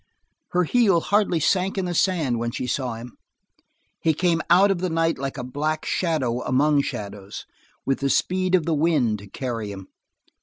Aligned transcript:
Her 0.53 0.63
heel 0.63 0.99
hardly 0.99 1.39
sank 1.39 1.77
in 1.77 1.85
the 1.85 1.93
sand 1.93 2.39
when 2.39 2.49
she 2.49 2.65
saw 2.65 2.95
him. 2.95 3.17
He 4.01 4.15
came 4.15 4.41
out 4.49 4.71
of 4.71 4.79
the 4.79 4.89
night 4.89 5.19
like 5.19 5.37
a 5.37 5.43
black 5.43 5.85
shadow 5.85 6.41
among 6.41 6.81
shadows, 6.81 7.45
with 7.85 7.99
the 7.99 8.09
speed 8.09 8.55
of 8.55 8.65
the 8.65 8.73
wind 8.73 9.19
to 9.19 9.27
carry 9.29 9.69
him. 9.71 9.89